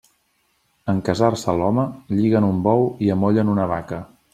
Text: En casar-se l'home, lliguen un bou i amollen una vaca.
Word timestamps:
En 0.93 1.01
casar-se 1.09 1.55
l'home, 1.61 1.85
lliguen 2.17 2.51
un 2.51 2.67
bou 2.71 2.87
i 3.09 3.15
amollen 3.19 3.57
una 3.59 3.71
vaca. 3.79 4.07